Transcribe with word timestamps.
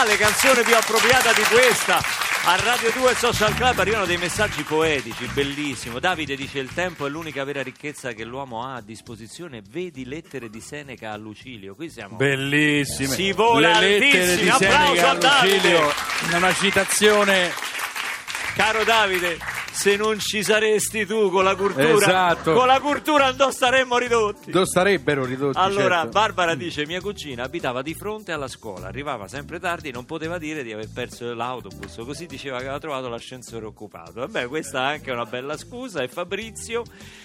quale 0.00 0.16
canzone 0.16 0.62
più 0.62 0.74
appropriata 0.74 1.30
di 1.34 1.42
questa? 1.42 2.00
A 2.44 2.56
Radio 2.56 2.90
2 2.90 3.14
Social 3.16 3.54
Club 3.54 3.80
arrivano 3.80 4.06
dei 4.06 4.16
messaggi 4.16 4.62
poetici, 4.62 5.26
bellissimo. 5.34 5.98
Davide 5.98 6.36
dice 6.36 6.58
il 6.58 6.72
tempo 6.72 7.04
è 7.04 7.10
l'unica 7.10 7.44
vera 7.44 7.62
ricchezza 7.62 8.12
che 8.12 8.24
l'uomo 8.24 8.64
ha 8.64 8.76
a 8.76 8.80
disposizione. 8.80 9.60
Vedi 9.68 10.06
lettere 10.06 10.48
di 10.48 10.62
Seneca 10.62 11.12
a 11.12 11.16
Lucilio. 11.18 11.74
Qui 11.74 11.90
siamo 11.90 12.16
Bellissime. 12.16 13.14
Si 13.14 13.32
vola 13.32 13.78
Le 13.78 13.98
lettere 13.98 14.36
di 14.36 14.48
Applauso 14.48 14.94
Seneca 14.94 15.10
a 15.10 15.14
Davide. 15.16 15.56
Lucilio. 15.56 15.92
Una 16.32 16.54
citazione 16.54 17.52
Caro 18.54 18.84
Davide, 18.84 19.38
se 19.72 19.96
non 19.96 20.18
ci 20.18 20.42
saresti 20.42 21.06
tu 21.06 21.30
con 21.30 21.44
la 21.44 21.54
cultura, 21.54 21.88
Esatto. 21.92 22.52
con 22.54 22.66
la 22.66 22.80
cultura 22.80 23.32
non 23.32 23.52
staremmo 23.52 23.96
ridotti. 23.98 24.50
dove 24.50 24.66
sarebbero 24.66 25.24
ridotti 25.24 25.58
Allora, 25.58 25.96
certo. 26.02 26.10
Barbara 26.10 26.54
dice: 26.54 26.84
Mia 26.86 27.00
cugina 27.00 27.44
abitava 27.44 27.80
di 27.82 27.94
fronte 27.94 28.32
alla 28.32 28.48
scuola, 28.48 28.88
arrivava 28.88 29.28
sempre 29.28 29.58
tardi, 29.58 29.90
non 29.90 30.04
poteva 30.04 30.38
dire 30.38 30.62
di 30.62 30.72
aver 30.72 30.88
perso 30.92 31.32
l'autobus, 31.34 31.96
così 32.04 32.26
diceva 32.26 32.56
che 32.58 32.64
aveva 32.64 32.78
trovato 32.80 33.08
l'ascensore 33.08 33.64
occupato. 33.66 34.12
Vabbè, 34.20 34.48
questa 34.48 34.90
è 34.90 34.94
anche 34.94 35.10
una 35.12 35.24
bella 35.24 35.56
scusa. 35.56 36.02
E 36.02 36.08
Fabrizio, 36.08 36.82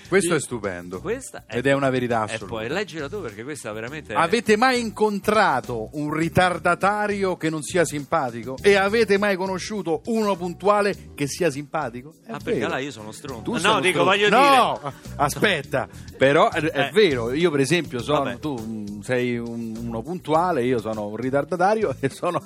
Questo 0.08 0.36
è 0.36 0.39
stupendo. 0.39 1.02
questa 1.02 1.44
Ed 1.47 1.66
è 1.66 1.73
una 1.73 1.89
verità 1.89 2.22
E 2.28 2.34
assoluta. 2.36 2.45
poi 2.45 2.67
leggila 2.69 3.09
tu 3.09 3.22
perché 3.22 3.44
questa 3.44 3.72
veramente. 3.73 4.14
è- 4.14 4.17
Avete 4.17 4.56
mai 4.56 4.80
incontrato 4.80 5.89
un 5.94 6.14
ritardatario 6.14 7.36
che 7.38 7.50
non 7.50 7.62
sia 7.62 7.86
simpatico? 7.86 8.58
E 8.62 8.75
avete 8.75 9.17
mai 9.17 9.36
conosciuto 9.36 10.02
uno 10.06 10.36
puntuale 10.36 11.12
che 11.16 11.28
sia 11.28 11.50
simpatico? 11.50 12.14
È 12.25 12.31
Ah, 12.36 12.39
perché 12.44 12.67
là 12.67 12.78
io 12.80 12.91
sono 12.91 13.11
stronzo. 13.11 13.44
Tu 13.44 13.52
no, 13.61 13.80
dico, 13.80 14.00
stronzo. 14.00 14.03
voglio 14.03 14.30
no, 14.30 14.94
aspetta, 15.16 15.88
però 16.17 16.50
è, 16.52 16.59
è 16.61 16.88
Eh. 16.88 16.91
vero, 16.91 17.31
io 17.33 17.50
per 17.52 17.59
esempio 17.61 18.00
sono, 18.02 18.23
Vabbè. 18.23 18.39
tu 18.39 18.58
mm, 18.59 19.00
sei 19.02 19.38
un- 19.38 19.75
uno 19.78 20.02
puntuale, 20.02 20.63
io 20.63 20.80
sono 20.80 21.06
un 21.08 21.16
ritardatario 21.16 21.95
e 22.02 22.09
sono, 22.09 22.41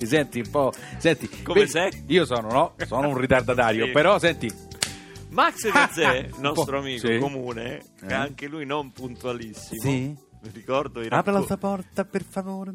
mi 0.00 0.06
senti 0.06 0.40
un 0.40 0.50
po', 0.50 0.72
senti, 0.98 1.28
Come 1.42 1.60
beh, 1.62 1.68
sei? 1.68 2.04
Io 2.08 2.24
sono, 2.24 2.48
no, 2.50 2.74
sono 2.86 3.08
un 3.08 3.16
ritardatario, 3.16 3.86
Sì. 3.86 3.92
però 3.92 4.18
senti, 4.18 4.46
dire. 4.46 4.70
Max 5.30 5.70
Gazzè, 5.72 6.28
nostro 6.38 6.78
amico 6.78 7.06
sì. 7.06 7.18
comune, 7.18 7.80
Eh. 8.06 8.12
anche 8.12 8.48
lui 8.48 8.66
non 8.66 8.92
puntualissimo. 8.92 9.80
Sì. 9.80 10.30
Mi 10.44 10.50
ricordo 10.52 11.00
i 11.00 11.04
apri 11.06 11.14
la 11.32 11.38
racconti. 11.38 11.46
tua 11.46 11.56
porta 11.56 12.04
per 12.04 12.24
favore. 12.28 12.72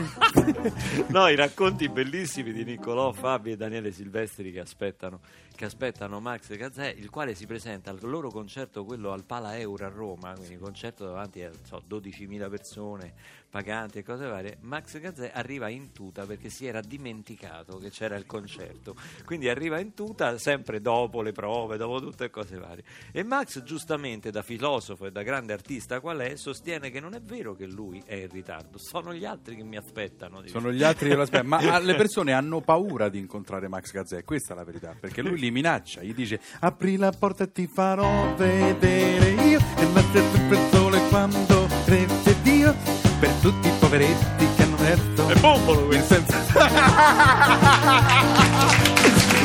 no, 1.08 1.28
i 1.28 1.34
racconti 1.34 1.88
bellissimi 1.88 2.52
di 2.52 2.64
Niccolò, 2.64 3.12
Fabio 3.12 3.52
e 3.52 3.56
Daniele 3.56 3.92
Silvestri 3.92 4.52
che 4.52 4.60
aspettano, 4.60 5.20
che 5.54 5.64
aspettano 5.64 6.20
Max 6.20 6.54
Gazzè, 6.56 6.94
il 6.96 7.10
quale 7.10 7.34
si 7.34 7.46
presenta 7.46 7.90
al 7.90 7.98
loro 8.00 8.30
concerto, 8.30 8.84
quello 8.84 9.12
al 9.12 9.24
Pala 9.24 9.58
Euro 9.58 9.84
a 9.84 9.88
Roma, 9.88 10.32
quindi 10.34 10.56
concerto 10.56 11.04
davanti 11.04 11.42
a 11.42 11.50
so, 11.62 11.82
12.000 11.88 12.48
persone, 12.48 13.14
paganti 13.50 13.98
e 13.98 14.02
cose 14.02 14.26
varie. 14.26 14.56
Max 14.60 14.98
Gazzè 14.98 15.32
arriva 15.34 15.68
in 15.68 15.92
tuta 15.92 16.24
perché 16.24 16.48
si 16.48 16.66
era 16.66 16.80
dimenticato 16.80 17.78
che 17.78 17.90
c'era 17.90 18.16
il 18.16 18.24
concerto, 18.24 18.94
quindi 19.24 19.48
arriva 19.48 19.78
in 19.80 19.92
tuta 19.92 20.38
sempre 20.38 20.80
dopo 20.80 21.20
le 21.20 21.32
prove, 21.32 21.76
dopo 21.76 22.00
tutte 22.00 22.30
cose 22.30 22.56
varie. 22.56 22.84
E 23.12 23.22
Max, 23.22 23.62
giustamente, 23.62 24.30
da 24.30 24.42
filosofo 24.42 25.06
e 25.06 25.10
da 25.10 25.22
grande 25.22 25.52
artista 25.52 26.00
qual 26.00 26.18
è, 26.18 26.36
sostiene 26.36 26.90
che 26.90 27.00
non 27.00 27.14
è 27.14 27.20
vero 27.20 27.54
che 27.54 27.66
lui 27.66 28.02
è 28.06 28.14
in 28.14 28.28
ritardo, 28.28 28.78
sono 28.78 29.12
gli 29.12 29.24
altri 29.24 29.56
che 29.56 29.64
mi 29.64 29.76
aspettano. 29.76 30.42
Sono 30.46 30.72
gli 30.72 30.82
altri 30.82 31.08
che 31.08 31.16
lo 31.16 31.22
aspettano, 31.22 31.48
ma 31.48 31.78
le 31.78 31.94
persone 31.96 32.32
hanno 32.32 32.60
paura 32.60 33.08
di 33.08 33.18
incontrare 33.18 33.68
Max 33.68 33.90
Gazzè, 33.90 34.24
questa 34.24 34.54
è 34.54 34.56
la 34.56 34.64
verità, 34.64 34.94
perché 34.98 35.22
lui 35.22 35.38
li 35.38 35.50
minaccia, 35.50 36.02
gli 36.02 36.14
dice 36.14 36.40
apri 36.60 36.96
la 36.96 37.10
porta 37.10 37.44
e 37.44 37.52
ti 37.52 37.66
farò 37.66 38.34
vedere 38.36 39.30
io 39.30 39.58
e 39.58 39.86
sempre 40.12 40.56
il 40.56 40.68
sole 40.70 41.08
quando 41.08 41.68
crede 41.84 42.42
Dio 42.42 43.09
per 43.20 43.30
tutti 43.40 43.68
i 43.68 43.72
poveretti 43.78 44.48
che 44.56 44.62
hanno 44.62 44.76
detto 44.76 45.28
È 45.28 45.34
bombolo 45.34 45.80
il 45.82 45.86
questo. 45.86 46.14
senso 46.14 46.36
la 46.58 46.68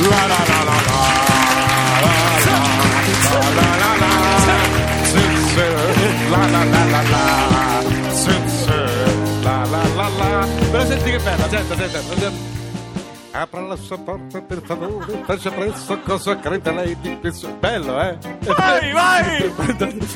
la 0.05 0.37
la 0.47 0.63
la 0.63 0.63
la 0.63 0.63
la 0.65 0.95
la 3.53 3.55
la 3.55 3.75
la 3.75 3.95
la 3.95 4.07
la 6.31 6.45
la 6.45 6.63
la 9.43 9.63
la 9.65 9.77
la 9.95 10.07
la 10.07 10.47
però 10.71 10.85
senti 10.85 11.11
che 11.11 11.19
bella 11.19 11.47
senta 11.49 11.75
senta 11.75 11.99
senta. 12.01 12.53
Apra 13.31 13.61
la 13.61 13.75
sua 13.75 13.97
porta 13.97 14.41
per 14.41 14.61
favore, 14.63 15.21
faccia 15.25 15.51
presto 15.51 15.99
cosa 16.01 16.39
crede 16.39 16.71
lei 16.71 16.97
di 17.01 17.19
questo. 17.19 17.49
Bello, 17.59 18.01
eh? 18.01 18.17
Vai, 18.45 18.91
vai! 18.93 19.53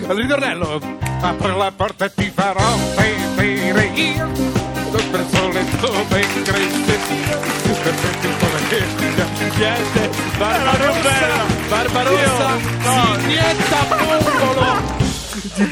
Al 0.07 0.15
ritornello. 0.15 1.08
Apra 1.21 1.53
la 1.55 1.71
porta 1.75 2.05
e 2.05 2.13
ti 2.13 2.31
farò 2.33 2.75
vedere 2.95 3.85
io. 3.93 4.27
Per 5.11 5.25
sole 5.31 5.65
dove 5.79 6.19
crede 6.43 6.99
Dio. 7.07 7.39
Per 7.83 7.93
tutti 7.93 8.27
i 8.27 8.33
poveretti. 8.39 9.57
Niente. 9.57 10.09
Barbarossa. 10.37 11.45
Barbarossa. 11.67 12.49
no. 12.83 13.15
Si 13.15 13.23
inietta 13.23 13.77
bombolo. 13.89 14.97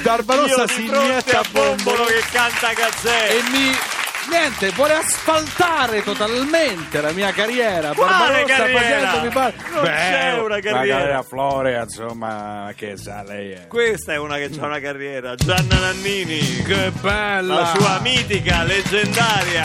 Barbarossa 0.03 0.67
si 0.67 0.85
inietta. 0.85 1.41
Bombolo 1.51 2.03
che 2.05 2.23
canta 2.31 2.73
Gazzè. 2.73 3.29
E 3.29 3.41
mi. 3.51 4.06
Niente, 4.29 4.71
vuole 4.71 4.93
asfaltare 4.93 6.03
totalmente 6.03 6.99
la 7.01 7.11
mia 7.11 7.31
carriera. 7.31 7.93
Quale 7.93 8.11
Barbarossa 8.11 8.55
carriera? 8.55 8.79
facendomi 9.07 9.29
par- 9.33 9.53
Non 9.73 9.83
c'è 9.83 10.33
una 10.39 10.59
carriera. 10.59 10.81
La 10.81 10.87
carriera 10.87 11.23
Florea, 11.23 11.83
insomma, 11.83 12.71
che 12.75 12.97
sa 12.97 13.23
lei 13.23 13.51
è. 13.51 13.67
Questa 13.67 14.13
è 14.13 14.17
una 14.17 14.35
che 14.35 14.49
ha 14.59 14.65
una 14.65 14.79
carriera, 14.79 15.35
Gianna 15.35 15.79
Nannini, 15.79 16.39
Che 16.63 16.91
bella! 16.99 17.53
la 17.61 17.73
sua 17.77 17.99
mitica, 18.01 18.63
leggendaria 18.63 19.63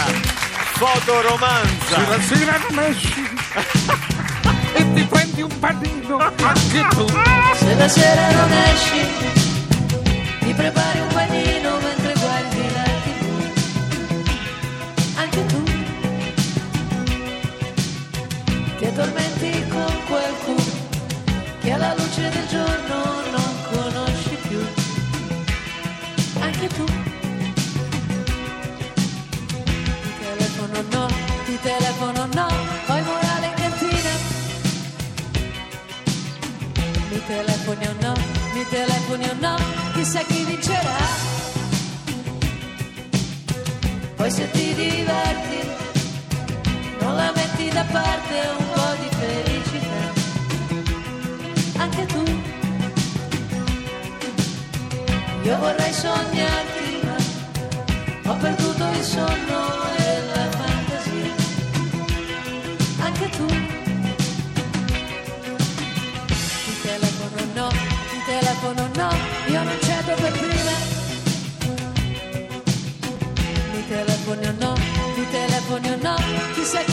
fotoromanza. 0.75 1.99
la 2.09 2.21
sera 2.21 2.59
non 2.69 2.79
esci 2.85 3.31
e 4.75 4.93
ti 4.95 5.05
prendi 5.05 5.43
un 5.43 5.59
panino 5.59 6.19
anche 6.19 6.87
tu. 6.91 7.07
Se 7.57 7.75
la 7.75 7.89
sera 7.89 8.31
non 8.33 8.53
esci, 8.53 9.07
ti 10.41 10.53
prepari 10.55 10.99
un 11.01 11.12
ti 19.03 19.09
addormenti 19.09 19.69
con 19.69 20.05
qualcuno 20.07 20.81
che 21.61 21.73
alla 21.73 21.95
luce 21.95 22.29
del 22.29 22.47
giorno 22.47 23.05
non 23.31 23.51
conosci 23.71 24.37
più. 24.49 24.61
Anche 26.41 26.69
tu 26.69 26.85
ti 30.05 30.13
telefono 30.21 30.83
no, 30.91 31.07
ti 31.45 31.59
telefono 31.61 32.29
no, 32.33 32.47
poi 32.87 33.03
morale 33.03 33.47
in 33.47 33.55
cantina. 33.55 34.11
Mi 37.11 37.23
telefoni 37.27 37.87
o 37.87 37.95
no, 38.01 38.15
mi 38.55 38.67
telefoni 38.69 39.25
o 39.29 39.35
no, 39.41 39.57
chissà 39.95 40.21
chi 40.21 40.45
vincerà. 40.45 41.31
Poi 44.17 44.31
se 44.31 44.51
ti 44.53 44.75
diverti, 44.75 45.82
la 47.15 47.33
metti 47.35 47.69
da 47.69 47.85
parte 47.85 48.35
un 48.59 48.67
po' 48.73 48.95
di 49.01 49.09
felicità. 49.21 50.03
Anche 51.83 52.07
tu. 52.07 52.23
Io 55.43 55.59
vorrei 55.59 55.93
sognarti, 55.93 57.01
ma 57.05 58.31
ho 58.31 58.37
perduto 58.37 58.85
il 58.99 59.03
sonno 59.03 59.61
e 59.97 60.23
la 60.33 60.45
fantasia. 60.59 61.31
Anche 63.07 63.29
tu. 63.31 63.47
Ti 66.65 66.75
telefono 66.83 67.41
no, 67.55 67.69
ti 68.11 68.19
telefono 68.27 68.89
no, 68.95 69.11
io 69.49 69.63
non 69.63 69.79
cedo 69.81 70.15
per 70.15 70.33
prima. 70.33 70.75
Mi 73.73 73.89
telefoni 73.89 74.47
o 74.47 74.55
no, 74.59 74.73
mi 75.17 75.27
telefoni 75.31 75.91
o 75.91 75.97
no, 76.01 76.15
chissà 76.55 76.81
chi 76.85 76.92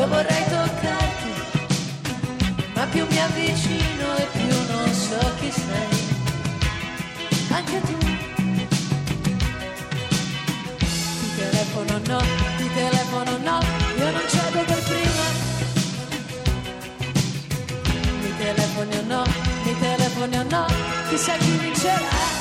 Io 0.00 0.08
vorrei 0.08 0.44
toccarti, 0.48 1.32
ma 2.74 2.86
più 2.86 3.06
mi 3.06 3.20
avvicino 3.20 4.16
e 4.16 4.26
più 4.32 4.72
non 4.72 4.94
so 4.94 5.18
chi 5.38 5.50
sei. 5.50 5.88
Anche 7.50 7.80
tu. 7.82 7.98
Ti 10.78 11.28
telefono 11.36 12.00
no, 12.06 12.18
ti 12.56 12.70
telefono 12.72 13.36
no, 13.44 13.60
io 13.98 14.10
non 14.10 14.26
cedo 14.26 14.64
per 14.64 14.82
prima. 14.84 15.26
Mi 18.22 18.36
telefoni 18.38 18.96
o 18.96 19.02
no, 19.02 19.22
mi 19.64 19.78
telefoni 19.78 20.36
o 20.38 20.44
no, 20.48 20.66
chissà 21.10 21.36
chi 21.36 21.50
vincerà. 21.58 22.39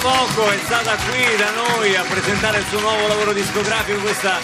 Poco 0.00 0.50
è 0.50 0.56
stata 0.58 0.94
qui 0.96 1.36
da 1.36 1.50
noi 1.50 1.96
a 1.96 2.02
presentare 2.02 2.58
il 2.58 2.66
suo 2.66 2.80
nuovo 2.80 3.08
lavoro 3.08 3.32
discografico, 3.32 4.00
questa 4.00 4.38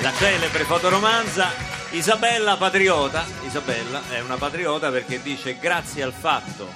la 0.00 0.12
celebre 0.12 0.64
fotoromanza. 0.64 1.50
Isabella 1.90 2.56
Patriota, 2.56 3.24
Isabella 3.44 4.02
è 4.10 4.20
una 4.20 4.36
patriota 4.36 4.90
perché 4.90 5.20
dice 5.22 5.58
grazie 5.58 6.02
al 6.02 6.12
fatto 6.12 6.68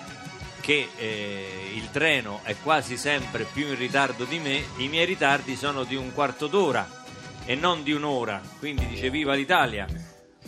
che 0.61 0.89
eh, 0.97 1.71
il 1.75 1.91
treno 1.91 2.41
è 2.43 2.57
quasi 2.63 2.97
sempre 2.97 3.45
più 3.45 3.69
in 3.69 3.77
ritardo 3.77 4.25
di 4.25 4.39
me, 4.39 4.65
i 4.79 4.89
miei 4.89 5.05
ritardi 5.05 5.55
sono 5.55 5.85
di 5.85 5.95
un 5.95 6.13
quarto 6.13 6.47
d'ora 6.47 6.89
e 7.45 7.55
non 7.55 7.83
di 7.83 7.93
un'ora, 7.93 8.41
quindi 8.59 8.87
dice 8.87 9.11
viva 9.11 9.35
l'Italia 9.35 9.87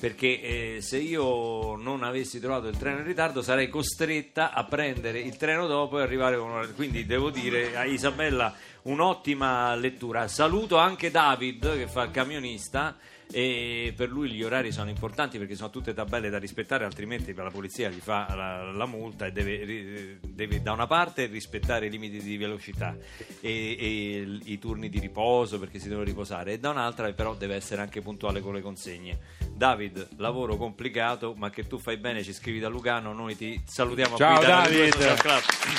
perché 0.06 0.40
eh, 0.76 0.78
se 0.82 0.98
io 0.98 1.74
non 1.74 2.04
avessi 2.04 2.38
trovato 2.38 2.68
il 2.68 2.76
treno 2.76 2.98
in 2.98 3.04
ritardo 3.04 3.42
sarei 3.42 3.68
costretta 3.68 4.52
a 4.52 4.62
prendere 4.62 5.18
il 5.18 5.36
treno 5.36 5.66
dopo 5.66 5.98
e 5.98 6.02
arrivare 6.02 6.36
con 6.36 6.46
un'ora. 6.48 6.68
Quindi 6.68 7.04
devo 7.06 7.30
dire 7.30 7.76
a 7.76 7.84
Isabella 7.84 8.54
un'ottima 8.82 9.74
lettura. 9.74 10.28
Saluto 10.28 10.76
anche 10.76 11.10
David 11.10 11.76
che 11.76 11.88
fa 11.88 12.04
il 12.04 12.12
camionista 12.12 12.96
e 13.30 13.92
per 13.96 14.08
lui 14.08 14.30
gli 14.30 14.42
orari 14.42 14.70
sono 14.70 14.88
importanti 14.88 15.38
perché 15.38 15.56
sono 15.56 15.70
tutte 15.70 15.92
tabelle 15.92 16.30
da 16.30 16.38
rispettare 16.38 16.84
altrimenti 16.84 17.34
la 17.34 17.50
polizia 17.50 17.88
gli 17.88 17.98
fa 17.98 18.32
la, 18.34 18.70
la 18.70 18.86
multa 18.86 19.26
e 19.26 19.32
deve, 19.32 20.18
deve 20.22 20.62
da 20.62 20.72
una 20.72 20.86
parte 20.86 21.26
rispettare 21.26 21.86
i 21.86 21.90
limiti 21.90 22.22
di 22.22 22.36
velocità 22.36 22.96
e, 23.40 23.76
e 23.78 24.38
i 24.44 24.58
turni 24.58 24.88
di 24.88 25.00
riposo 25.00 25.58
perché 25.58 25.78
si 25.78 25.88
devono 25.88 26.04
riposare 26.04 26.52
e 26.52 26.58
da 26.58 26.70
un'altra 26.70 27.12
però 27.12 27.34
deve 27.34 27.56
essere 27.56 27.80
anche 27.80 28.00
puntuale 28.00 28.40
con 28.40 28.54
le 28.54 28.60
consegne 28.60 29.18
David, 29.52 30.08
lavoro 30.18 30.56
complicato 30.56 31.34
ma 31.34 31.50
che 31.50 31.66
tu 31.66 31.78
fai 31.78 31.96
bene, 31.96 32.22
ci 32.22 32.32
scrivi 32.32 32.60
da 32.60 32.68
Lugano 32.68 33.12
noi 33.12 33.36
ti 33.36 33.60
salutiamo 33.66 34.16
Ciao, 34.16 34.40
David. 34.40 34.96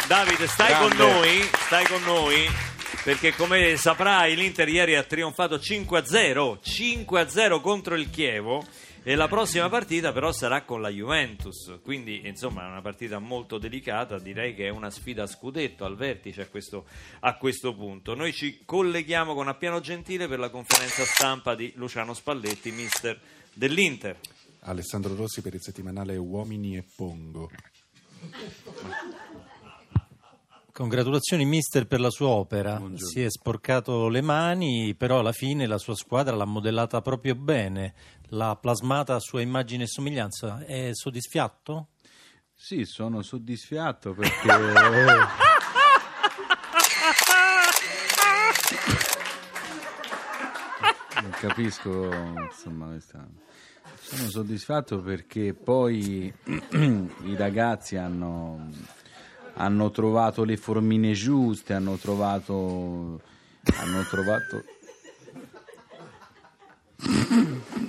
David 0.08 0.44
stai 0.44 0.68
Grande. 0.68 0.96
con 0.96 0.98
noi 0.98 1.42
stai 1.42 1.86
con 1.86 2.04
noi 2.04 2.77
perché 3.04 3.34
come 3.34 3.78
saprai 3.78 4.36
l'Inter 4.36 4.68
ieri 4.70 4.96
ha 4.96 5.04
trionfato 5.04 5.56
5-0 5.58 6.60
5-0 6.64 7.62
contro 7.62 7.96
il 7.96 8.10
Chievo 8.10 8.66
e 9.08 9.16
la 9.16 9.30
prossima 9.30 9.70
partita 9.70 10.12
però 10.12 10.34
sarà 10.34 10.64
con 10.64 10.82
la 10.82 10.90
Juventus. 10.90 11.80
Quindi 11.82 12.28
insomma 12.28 12.64
è 12.64 12.68
una 12.68 12.82
partita 12.82 13.20
molto 13.20 13.58
delicata 13.58 14.20
direi 14.20 14.54
che 14.54 14.66
è 14.66 14.70
una 14.70 14.90
sfida 14.90 15.24
a 15.24 15.28
scudetto 15.28 15.86
al 15.86 15.96
vertice 15.96 16.42
a 16.42 16.48
questo, 16.48 16.86
a 17.22 17.38
questo 17.38 17.74
punto. 17.74 18.16
Noi 18.16 18.34
ci 18.34 18.64
colleghiamo 18.66 19.34
con 19.34 19.48
Appiano 19.48 19.80
Gentile 19.80 20.28
per 20.28 20.40
la 20.40 20.50
conferenza 20.50 21.06
stampa 21.06 21.56
di 21.56 21.72
Luciano 21.76 22.14
Spalletti 22.14 22.72
mister 22.72 23.18
dell'Inter. 23.54 24.20
Alessandro 24.64 25.16
Rossi 25.16 25.42
per 25.42 25.54
il 25.54 25.62
settimanale 25.62 26.18
Uomini 26.18 26.76
e 26.76 26.84
Pongo. 26.94 27.50
Congratulazioni 30.78 31.44
mister 31.44 31.88
per 31.88 32.00
la 32.00 32.12
sua 32.12 32.28
opera, 32.28 32.80
si 32.94 33.24
è 33.24 33.32
sporcato 33.32 34.10
le 34.10 34.22
mani, 34.22 34.94
però 34.94 35.18
alla 35.18 35.32
fine 35.32 35.66
la 35.66 35.80
sua 35.80 35.96
squadra 35.96 36.36
l'ha 36.36 36.46
modellata 36.46 37.02
proprio 37.02 37.34
bene, 37.34 37.96
l'ha 38.28 38.56
plasmata 38.56 39.16
a 39.16 39.20
sua 39.20 39.42
immagine 39.42 39.86
e 39.86 39.88
somiglianza. 39.88 40.64
È 40.64 40.92
soddisfatto? 40.94 41.88
Sì, 42.54 42.86
sono 42.86 43.24
soddisfatto 43.24 44.14
perché 44.14 44.46
non 51.24 51.32
capisco 51.40 52.14
insomma 52.14 52.86
questa 52.90 53.28
sono 54.00 54.30
soddisfatto 54.30 55.02
perché 55.02 55.54
poi 55.54 56.32
i 56.72 57.36
ragazzi 57.36 57.98
hanno, 57.98 58.70
hanno 59.58 59.92
trovato 59.92 60.44
le 60.44 60.58
formine 60.58 61.14
giuste, 61.14 61.74
hanno 61.74 61.96
trovato 61.96 63.22
hanno 63.80 64.04
trovato 64.10 64.64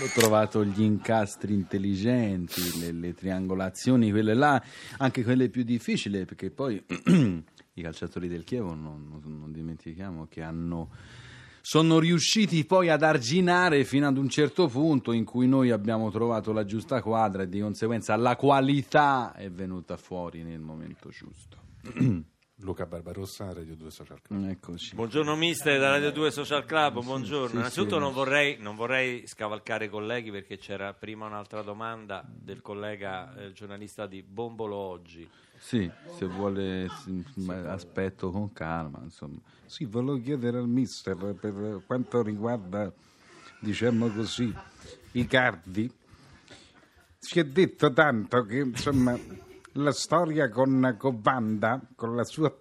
Ho 0.00 0.08
trovato 0.12 0.64
gli 0.64 0.82
incastri 0.82 1.54
intelligenti, 1.54 2.80
le, 2.80 2.90
le 2.90 3.14
triangolazioni, 3.14 4.10
quelle 4.10 4.34
là, 4.34 4.60
anche 4.98 5.22
quelle 5.22 5.48
più 5.48 5.62
difficili, 5.62 6.24
perché 6.24 6.50
poi 6.50 6.82
i 7.74 7.80
calciatori 7.82 8.26
del 8.26 8.42
Chievo, 8.42 8.74
non, 8.74 9.06
non- 9.08 9.38
non 9.38 9.52
dimentichiamo, 9.52 10.26
che 10.28 10.42
hanno, 10.42 10.90
sono 11.66 11.98
riusciti 11.98 12.66
poi 12.66 12.90
ad 12.90 13.02
arginare 13.02 13.84
fino 13.84 14.06
ad 14.06 14.18
un 14.18 14.28
certo 14.28 14.68
punto 14.68 15.12
in 15.12 15.24
cui 15.24 15.48
noi 15.48 15.70
abbiamo 15.70 16.10
trovato 16.10 16.52
la 16.52 16.66
giusta 16.66 17.00
quadra 17.00 17.44
e 17.44 17.48
di 17.48 17.58
conseguenza 17.58 18.14
la 18.16 18.36
qualità 18.36 19.32
è 19.32 19.50
venuta 19.50 19.96
fuori 19.96 20.42
nel 20.42 20.60
momento 20.60 21.08
giusto. 21.08 21.56
Luca 22.58 22.84
Barbarossa, 22.84 23.50
Radio 23.54 23.76
2 23.76 23.90
Social 23.90 24.20
Club. 24.20 24.46
Eccoci. 24.46 24.94
Buongiorno 24.94 25.34
mister 25.36 25.80
da 25.80 25.88
Radio 25.88 26.12
2 26.12 26.30
Social 26.32 26.66
Club, 26.66 27.02
buongiorno. 27.02 27.48
sì, 27.48 27.56
Innanzitutto 27.56 27.94
sì. 27.94 28.00
non, 28.00 28.12
vorrei, 28.12 28.58
non 28.60 28.76
vorrei 28.76 29.26
scavalcare 29.26 29.86
i 29.86 29.88
colleghi 29.88 30.30
perché 30.30 30.58
c'era 30.58 30.92
prima 30.92 31.24
un'altra 31.24 31.62
domanda 31.62 32.22
del 32.28 32.60
collega 32.60 33.34
eh, 33.36 33.52
giornalista 33.52 34.06
di 34.06 34.22
Bombolo 34.22 34.76
Oggi. 34.76 35.26
Sì, 35.64 35.90
se 36.18 36.26
vuole 36.26 36.90
aspetto 37.64 38.30
con 38.30 38.52
calma, 38.52 39.00
insomma. 39.02 39.38
Sì, 39.64 39.86
volevo 39.86 40.20
chiedere 40.20 40.58
al 40.58 40.68
mister 40.68 41.16
per 41.16 41.82
quanto 41.86 42.22
riguarda, 42.22 42.92
diciamo 43.60 44.08
così, 44.08 44.54
i 45.12 45.26
cardi. 45.26 45.90
Si 47.18 47.40
è 47.40 47.44
detto 47.46 47.90
tanto 47.94 48.44
che, 48.44 48.58
insomma, 48.58 49.18
la 49.72 49.92
storia 49.92 50.50
con, 50.50 50.98
Wanda, 51.24 51.80
con 51.96 52.14
la 52.14 52.24
sua... 52.24 52.54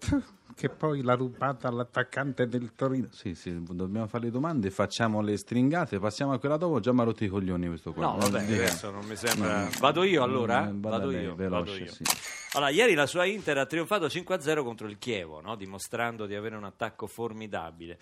che 0.55 0.69
poi 0.69 1.01
l'ha 1.01 1.13
rubata 1.15 1.67
all'attaccante 1.67 2.47
del 2.47 2.73
Torino. 2.75 3.07
Sì, 3.11 3.35
sì, 3.35 3.61
dobbiamo 3.63 4.07
fare 4.07 4.25
le 4.25 4.31
domande, 4.31 4.69
facciamo 4.69 5.21
le 5.21 5.37
stringate, 5.37 5.99
passiamo 5.99 6.33
a 6.33 6.39
quella 6.39 6.57
dopo, 6.57 6.79
già 6.79 6.93
mi 6.93 7.01
ha 7.01 7.03
rotto 7.03 7.23
i 7.23 7.27
coglioni 7.27 7.67
questo 7.67 7.93
qua. 7.93 8.05
No, 8.05 8.17
vabbè, 8.17 8.43
adesso 8.43 8.91
non 8.91 9.05
mi 9.05 9.15
sembra. 9.15 9.63
No. 9.63 9.69
Vado 9.79 10.03
io 10.03 10.23
allora? 10.23 10.65
Mm, 10.71 10.81
Vado 10.81 11.07
lei, 11.07 11.23
io. 11.23 11.35
veloce, 11.35 11.71
vado 11.71 11.83
io. 11.83 11.91
sì. 11.91 12.03
Allora, 12.55 12.69
ieri 12.69 12.93
la 12.93 13.07
sua 13.07 13.25
Inter 13.25 13.57
ha 13.57 13.65
trionfato 13.65 14.05
5-0 14.05 14.63
contro 14.63 14.87
il 14.87 14.99
Chievo, 14.99 15.41
no? 15.41 15.55
dimostrando 15.55 16.27
di 16.27 16.35
avere 16.35 16.55
un 16.55 16.63
attacco 16.65 17.07
formidabile. 17.07 17.97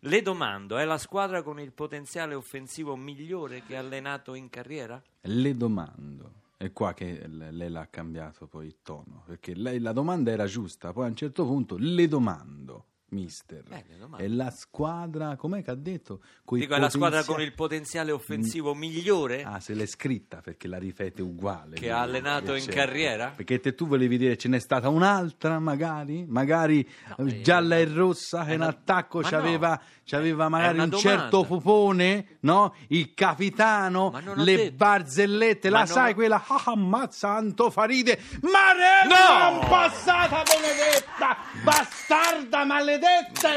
Le 0.00 0.20
domando, 0.22 0.76
è 0.76 0.84
la 0.84 0.98
squadra 0.98 1.42
con 1.42 1.58
il 1.58 1.72
potenziale 1.72 2.34
offensivo 2.34 2.96
migliore 2.96 3.62
che 3.66 3.76
ha 3.76 3.80
allenato 3.80 4.34
in 4.34 4.50
carriera? 4.50 5.02
Le 5.22 5.56
domando. 5.56 6.32
È 6.64 6.72
qua 6.72 6.94
che 6.94 7.26
lei 7.28 7.68
l'ha 7.68 7.90
cambiato 7.90 8.46
poi 8.46 8.64
il 8.64 8.78
tono, 8.80 9.22
perché 9.26 9.54
lei, 9.54 9.80
la 9.80 9.92
domanda 9.92 10.30
era 10.30 10.46
giusta, 10.46 10.94
poi 10.94 11.04
a 11.04 11.08
un 11.08 11.14
certo 11.14 11.44
punto 11.44 11.76
le 11.78 12.08
domando. 12.08 12.86
Mister? 13.14 13.62
Belle 13.66 13.96
domande. 13.98 14.24
È 14.24 14.28
la 14.28 14.50
squadra, 14.50 15.36
com'è 15.36 15.62
che 15.62 15.70
ha 15.70 15.74
detto? 15.74 16.20
Coi 16.44 16.60
Dico, 16.60 16.74
è 16.74 16.78
la 16.78 16.90
squadra 16.90 17.20
potenziali- 17.20 17.34
con 17.38 17.46
il 17.46 17.54
potenziale 17.54 18.10
offensivo 18.12 18.74
migliore 18.74 19.42
Ah, 19.44 19.60
se 19.60 19.72
l'è 19.72 19.86
scritta 19.86 20.40
perché 20.42 20.68
la 20.68 20.76
rifete 20.78 21.22
uguale. 21.22 21.76
che 21.76 21.90
ha 21.90 22.00
allenato 22.02 22.52
in 22.54 22.60
Certo. 22.62 22.74
carriera? 22.78 23.32
Perché 23.34 23.60
te 23.60 23.74
tu 23.74 23.86
volevi 23.86 24.18
dire 24.18 24.36
ce 24.36 24.48
n'è 24.48 24.58
stata 24.58 24.88
un'altra 24.90 25.58
magari? 25.58 26.26
Magari 26.28 26.86
No, 27.16 27.24
eh, 27.26 27.36
eh, 27.38 27.40
gialla 27.40 27.76
e 27.78 27.84
rossa 27.86 28.44
che 28.44 28.54
in 28.54 28.60
attacco 28.60 29.20
ma 29.20 29.28
c'aveva, 29.28 29.68
no, 29.70 29.80
c'aveva 30.04 30.48
magari 30.48 30.78
un 30.80 30.88
domanda. 30.90 31.08
certo 31.08 31.44
pupone, 31.44 32.36
no? 32.40 32.74
Il 32.88 33.14
capitano, 33.14 34.10
Ma 34.10 34.20
le 34.34 34.56
detto- 34.56 34.76
barzellette, 34.76 35.70
Ma 35.70 35.78
la 35.78 35.84
non 35.84 35.92
sai 35.94 36.14
quella 36.14 36.44
ah, 36.46 36.62
ammazza 36.66 37.30
Antofaride, 37.30 38.20
Maremma 38.42 39.50
No! 39.60 39.68
passata 39.68 40.42
benedetta, 40.42 41.36
bastarda 41.62 42.64
maledetta, 42.64 43.03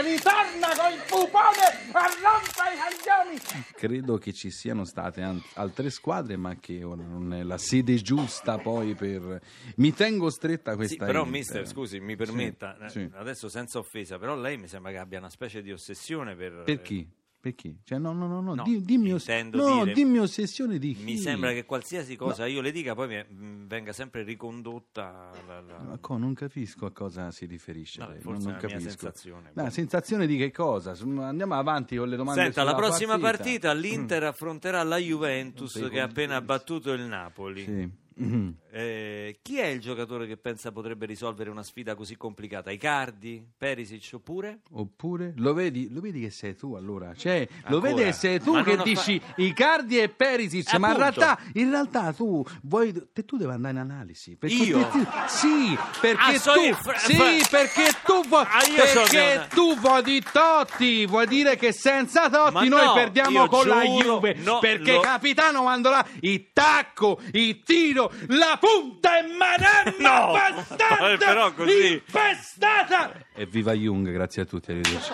ritorna 0.02 0.68
con 0.76 0.92
il 0.92 1.04
pupone 1.08 1.64
a 1.92 2.06
rompere 2.22 2.76
i 2.76 2.80
coglioni. 2.80 3.64
Credo 3.74 4.18
che 4.18 4.34
ci 4.34 4.52
siano 4.52 4.86
state 4.86 5.22
an- 5.22 5.42
altre 5.56 5.90
squadre, 5.90 6.36
ma 6.38 6.56
che 6.56 6.84
ora 6.84 7.04
non 7.04 7.34
è 7.34 7.44
la 7.44 7.58
sede 7.58 7.96
giusta 7.96 8.58
poi 8.58 8.96
per... 8.96 9.42
Mi 9.78 9.94
tengo 9.94 10.30
stretta 10.30 10.72
a 10.72 10.74
Sì, 10.74 10.78
questa 10.80 11.06
però, 11.06 11.20
Inter. 11.26 11.34
mister, 11.40 11.68
scusi, 11.68 12.00
mi 12.00 12.16
permetta, 12.16 12.78
eh, 12.86 12.90
sì. 12.90 13.10
adesso 13.14 13.50
senza 13.50 13.80
offesa, 13.80 14.18
però 14.18 14.36
lei 14.36 14.58
mi 14.58 14.68
sembra 14.68 14.92
che 14.92 14.98
abbia 14.98 15.20
una 15.20 15.30
specie 15.30 15.62
di 15.62 15.72
ossessione 15.72 16.36
per... 16.36 16.64
Per 16.66 16.82
chi? 16.82 17.08
Per 17.48 17.56
chi? 17.56 17.78
Cioè, 17.84 17.98
no, 17.98 18.12
no, 18.12 18.28
no, 18.28 18.42
no, 18.42 18.56
No, 18.56 18.64
di- 18.64 18.82
dimmi, 18.84 19.12
intendo 19.12 19.58
no, 19.58 19.84
dire- 19.84 19.94
dimmi 19.94 20.20
ossessione 20.20 20.78
di 20.80 20.94
chi? 20.94 21.04
Mi 21.04 21.18
sembra 21.18 21.52
che 21.54 21.64
qualsiasi 21.66 22.16
cosa 22.18 22.46
io 22.46 22.60
le 22.60 22.72
dica 22.72 22.94
poi 22.94 23.08
mi- 23.08 23.24
mh, 23.36 23.68
venga 23.68 23.94
sempre 23.94 24.24
ricondotta 24.24 25.32
la- 25.48 25.62
la- 25.62 25.80
Ma 25.80 25.98
co- 26.00 26.18
non 26.18 26.34
capisco 26.34 26.86
a 26.86 26.92
cosa 26.92 27.32
si 27.32 27.46
riferisce. 27.46 28.00
Lei, 28.06 28.20
forse 28.20 28.44
non, 28.44 28.52
non 28.52 28.52
la 28.54 28.58
capisco. 28.68 28.90
sensazione. 28.90 29.52
No, 29.54 29.70
sensazione 29.70 30.28
di 30.28 30.36
che 30.38 30.52
cosa? 30.52 30.92
Andiamo 31.20 31.54
avanti 31.56 31.96
con 31.96 32.10
le 32.10 32.18
domande 32.18 32.42
Senta, 32.44 32.64
la 32.64 32.76
prossima 32.76 33.18
partita, 33.18 33.74
Mm. 33.74 33.80
l'Inter 33.80 34.24
affronterà 34.26 34.84
la 34.84 34.98
Juventus 34.98 35.88
che 35.90 36.00
ha 36.02 36.06
appena 36.06 36.42
battuto 36.42 36.92
il 36.92 37.02
Napoli. 37.04 37.64
Sì. 37.64 37.90
Mhm. 38.20 38.56
Eh, 38.72 39.40
chi 39.42 39.60
è 39.60 39.68
il 39.68 39.80
giocatore 39.80 40.28
che 40.28 40.38
pensa 40.38 40.72
potrebbe 40.72 41.06
risolvere 41.06 41.50
una 41.50 41.64
sfida 41.64 41.96
così 41.96 42.16
complicata? 42.18 42.70
Icardi? 42.72 43.44
Perisic 43.58 44.10
oppure? 44.14 44.60
Oppure 44.72 45.34
lo 45.38 45.54
vedi, 45.54 45.88
lo 45.92 46.02
vedi 46.02 46.22
che 46.22 46.30
sei 46.30 46.56
tu 46.56 46.74
allora? 46.74 47.14
Cioè, 47.16 47.48
lo 47.66 47.76
Ancora? 47.78 47.94
vedi 47.94 48.04
che 48.04 48.12
sei 48.14 48.40
tu 48.40 48.54
Ma 48.54 48.64
che 48.64 48.74
ho 48.74 48.78
fa- 48.78 48.84
dici 48.84 49.22
Icardi 49.38 50.00
e 50.00 50.10
Perisic, 50.10 50.74
ma 50.76 50.92
in 50.92 50.98
realtà, 50.98 51.40
in 51.54 51.70
realtà 51.70 52.12
tu 52.14 52.44
vuoi 52.64 52.94
te, 53.14 53.24
tu 53.26 53.38
devi 53.38 53.52
andare 53.52 53.74
in 53.76 53.80
analisi. 53.80 54.36
Perché 54.36 54.56
Io? 54.64 54.88
te- 54.90 55.06
sì, 55.28 55.76
perché 56.02 56.36
Ah, 56.36 56.40
so 56.40 56.54
tu 56.54 56.74
fra- 56.74 56.98
sì, 56.98 57.42
perché 57.50 57.90
tu 58.04 58.28
vuoi 58.28 58.44
Ah, 58.48 58.62
so 58.62 59.02
perché 59.02 59.08
che- 59.10 59.48
tu 59.56 59.76
vuoi 59.80 60.04
di 60.04 60.24
Totti, 60.32 61.06
vuoi 61.06 61.26
dire 61.28 61.56
che 61.56 61.72
senza 61.72 62.30
Totti 62.30 62.54
Ma 62.54 62.64
noi 62.64 62.86
no, 62.86 62.94
perdiamo 62.94 63.48
con 63.48 63.68
la 63.68 63.84
giuro, 63.84 64.16
Juve, 64.16 64.34
no, 64.36 64.60
perché 64.60 64.94
lo- 64.94 65.00
capitano 65.02 65.62
quando 65.62 65.90
là 65.90 66.06
il 66.22 66.50
tacco, 66.54 67.20
il 67.32 67.62
tiro, 67.64 68.07
la 68.28 68.58
punta 68.60 69.20
e 69.20 69.28
maremma 69.28 70.26
No, 70.28 70.34
bastarda, 70.34 71.18
però 71.18 71.54
così- 71.54 71.94
infestata. 71.94 73.12
Evviva 73.36 73.74
Jung, 73.74 74.12
grazie 74.12 74.42
a 74.44 74.46
tutti, 74.46 74.72
arrivederci. 74.72 75.12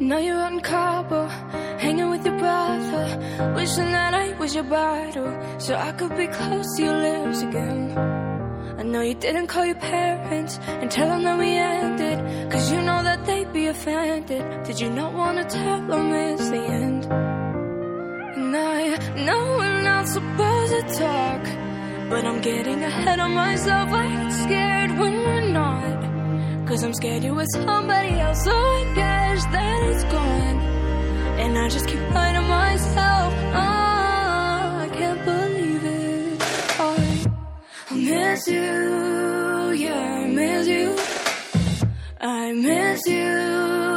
Now 0.00 0.18
you're 0.18 0.36
out 0.38 0.52
in 0.52 0.60
Cabo, 0.60 1.26
hanging 1.78 2.10
with 2.10 2.26
your 2.26 2.36
brother. 2.38 3.52
Wishing 3.56 3.90
that 3.92 4.12
I 4.12 4.32
was 4.38 4.54
your 4.54 4.64
bridal, 4.64 5.30
so 5.58 5.74
I 5.76 5.92
could 5.92 6.14
be 6.16 6.26
close 6.26 6.66
to 6.76 6.82
your 6.82 6.96
lips 6.98 7.40
again. 7.42 8.23
I 8.76 8.82
know 8.82 9.02
you 9.02 9.14
didn't 9.14 9.46
call 9.46 9.64
your 9.64 9.76
parents 9.76 10.58
and 10.66 10.90
tell 10.90 11.08
them 11.08 11.22
that 11.22 11.38
we 11.38 11.50
ended, 11.56 12.50
cause 12.50 12.72
you 12.72 12.82
know 12.82 13.02
that 13.04 13.24
they'd 13.24 13.52
be 13.52 13.68
offended. 13.68 14.64
Did 14.64 14.80
you 14.80 14.90
not 14.90 15.12
wanna 15.14 15.44
tell 15.44 15.80
them 15.86 16.12
it's 16.12 16.48
the 16.50 16.62
end? 16.82 17.04
And 18.36 18.56
I 18.56 18.98
know 19.26 19.56
we're 19.58 19.82
not 19.82 20.08
supposed 20.08 20.72
to 20.72 20.82
talk, 20.98 21.42
but 22.10 22.24
I'm 22.24 22.40
getting 22.40 22.82
ahead 22.82 23.20
of 23.20 23.30
myself. 23.30 23.90
I 23.90 24.08
get 24.08 24.32
scared 24.44 24.90
when 24.98 25.14
we're 25.26 25.48
not. 25.52 26.66
Cause 26.66 26.82
I'm 26.82 26.94
scared 26.94 27.22
you're 27.22 27.34
with 27.34 27.50
somebody 27.52 28.18
else, 28.18 28.42
so 28.42 28.50
I 28.50 28.92
guess 28.94 29.44
that 29.46 29.82
it's 29.84 30.04
gone. 30.04 30.58
And 31.42 31.56
I 31.56 31.68
just 31.68 31.86
keep 31.86 32.00
lying 32.10 32.34
to 32.34 32.42
myself. 32.42 33.32
Oh, 33.54 33.73
miss 38.04 38.46
you, 38.48 39.70
yeah, 39.72 39.94
I 39.94 40.26
miss 40.26 40.68
you. 40.68 40.96
I 42.20 42.52
miss 42.52 43.06
you, 43.06 43.93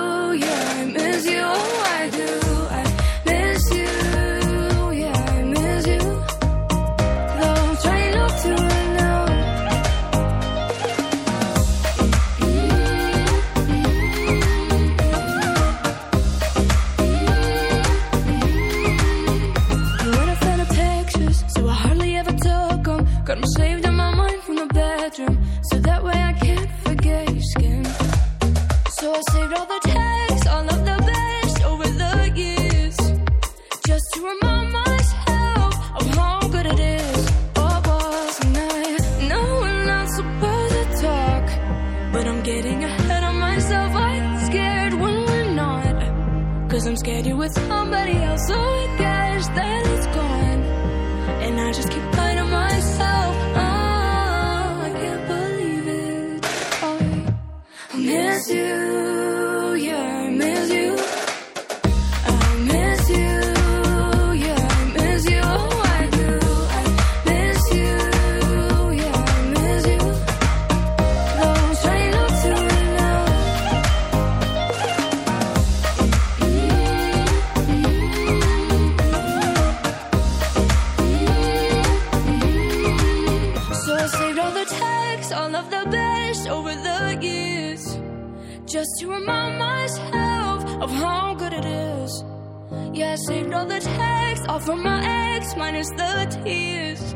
Yeah, 92.97 93.11
I 93.11 93.15
saved 93.27 93.53
all 93.53 93.67
the 93.67 93.79
texts, 93.79 94.47
all 94.49 94.59
from 94.59 94.81
my 94.81 94.99
ex, 95.35 95.55
minus 95.55 95.87
the 95.91 96.41
tears, 96.43 97.13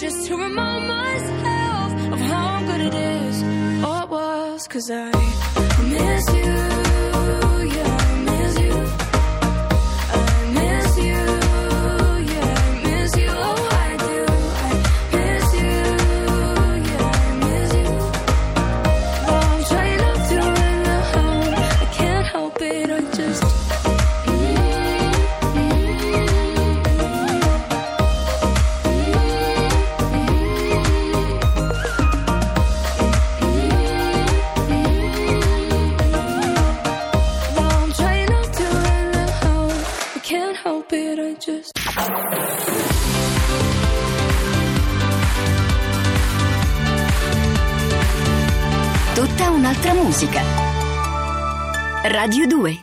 just 0.00 0.26
to 0.28 0.36
remind 0.38 0.88
myself 0.88 2.12
of 2.14 2.18
how 2.18 2.62
good 2.64 2.80
it 2.80 2.94
is. 2.94 3.42
Oh, 3.84 4.04
it 4.04 4.08
was, 4.08 4.66
cause 4.68 4.90
I 4.90 5.10
miss 5.90 6.24
you, 6.34 6.71
Radio 52.22 52.46
2 52.46 52.81